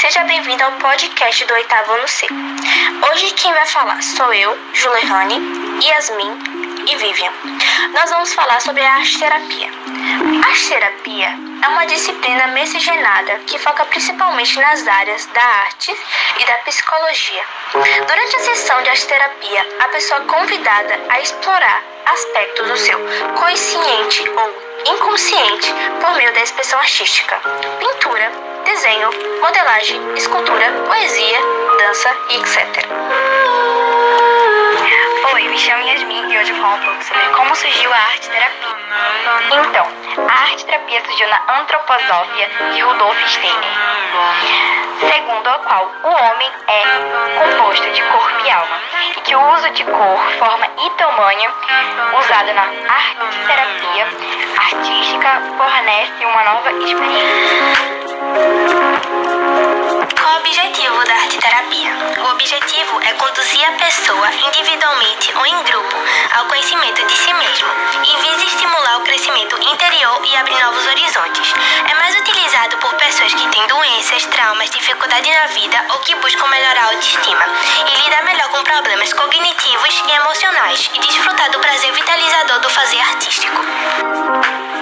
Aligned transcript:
Seja 0.00 0.24
bem-vindo 0.24 0.64
ao 0.64 0.72
podcast 0.78 1.44
do 1.44 1.52
Oitavo 1.52 1.92
ano 1.92 2.08
C. 2.08 2.26
Hoje 3.10 3.34
quem 3.34 3.52
vai 3.52 3.66
falar 3.66 4.02
sou 4.02 4.32
eu, 4.32 4.58
Juliane, 4.72 5.38
Yasmin 5.84 6.38
e 6.88 6.96
Vivian. 6.96 7.30
Nós 7.92 8.08
vamos 8.08 8.32
falar 8.32 8.62
sobre 8.62 8.82
a 8.82 8.94
arte-terapia. 8.94 9.68
A 10.42 10.48
arte-terapia 10.48 11.38
é 11.62 11.68
uma 11.68 11.84
disciplina 11.84 12.46
miscigenada 12.46 13.40
que 13.40 13.58
foca 13.58 13.84
principalmente 13.84 14.58
nas 14.58 14.88
áreas 14.88 15.26
da 15.26 15.42
arte 15.42 15.94
e 16.38 16.46
da 16.46 16.54
psicologia. 16.64 17.44
Durante 17.74 18.36
a 18.36 18.40
sessão 18.40 18.82
de 18.82 18.88
arte-terapia, 18.88 19.66
a 19.80 19.88
pessoa 19.88 20.20
é 20.20 20.24
convidada 20.24 20.98
a 21.10 21.20
explorar 21.20 21.82
aspectos 22.06 22.66
do 22.66 22.76
seu 22.78 22.98
consciente 23.38 24.24
ou 24.30 24.94
inconsciente 24.94 25.74
por 26.00 26.16
meio 26.16 26.32
da 26.32 26.40
expressão 26.40 26.78
artística, 26.78 27.38
pintura, 27.78 28.49
desenho, 28.70 29.10
modelagem, 29.40 30.00
escultura, 30.14 30.64
poesia, 30.86 31.40
dança 31.76 32.16
e 32.28 32.36
etc. 32.36 32.86
Oi, 35.32 35.48
me 35.48 35.58
chamo 35.58 35.82
Yasmin 35.82 36.32
e 36.32 36.38
hoje 36.38 36.52
vou 36.52 36.62
falar 36.62 36.76
um 36.76 36.84
pouco 36.84 37.04
sobre 37.04 37.24
como 37.34 37.56
surgiu 37.56 37.92
a 37.92 37.96
arte-terapia. 37.96 38.76
Então, 39.50 39.86
a 40.28 40.42
arte-terapia 40.42 41.02
surgiu 41.04 41.28
na 41.30 41.58
antroposófia 41.58 42.48
de 42.72 42.80
Rudolf 42.80 43.18
Steiner, 43.26 43.72
segundo 45.00 45.48
a 45.48 45.58
qual 45.58 45.90
o 46.04 46.08
homem 46.08 46.52
é 46.68 46.82
composto 47.40 47.90
de 47.90 48.02
corpo 48.02 48.46
e 48.46 48.50
alma, 48.52 48.78
e 49.16 49.20
que 49.22 49.34
o 49.34 49.54
uso 49.54 49.70
de 49.70 49.82
cor, 49.82 50.20
forma 50.38 50.68
e 50.78 50.90
tamanho 50.90 51.50
usado 52.20 52.52
na 52.54 52.62
arte-terapia 52.88 54.06
artística 54.58 55.42
fornece 55.58 56.24
uma 56.24 56.44
nova 56.44 56.70
experiência. 56.84 57.99
Conduzir 63.60 63.66
a 63.66 63.72
pessoa 63.72 64.30
individualmente 64.32 65.32
ou 65.36 65.46
em 65.46 65.62
grupo 65.64 65.96
ao 66.36 66.46
conhecimento 66.46 67.06
de 67.06 67.16
si 67.16 67.32
mesmo, 67.32 67.68
vez 68.22 68.38
de 68.38 68.46
estimular 68.46 68.98
o 68.98 69.00
crescimento 69.02 69.56
interior 69.60 70.20
e 70.24 70.36
abrir 70.36 70.58
novos 70.62 70.86
horizontes. 70.86 71.54
É 71.88 71.94
mais 71.94 72.18
utilizado 72.20 72.76
por 72.78 72.94
pessoas 72.94 73.32
que 73.34 73.48
têm 73.48 73.66
doenças, 73.66 74.24
traumas, 74.26 74.70
dificuldade 74.70 75.30
na 75.30 75.46
vida 75.46 75.84
ou 75.90 75.98
que 76.00 76.14
buscam 76.16 76.46
melhorar 76.48 76.84
a 76.84 76.86
autoestima 76.86 77.44
e 77.86 78.04
lidar 78.04 78.24
melhor 78.24 78.48
com 78.48 78.62
problemas 78.62 79.12
cognitivos 79.12 80.02
e 80.06 80.12
emocionais 80.12 80.90
e 80.94 80.98
desfrutar 80.98 81.50
do 81.50 81.58
prazer 81.58 81.92
vitalizador 81.92 82.60
do 82.60 82.70
fazer 82.70 83.00
artístico. 83.00 84.59